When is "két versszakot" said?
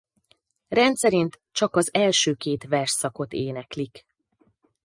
2.33-3.33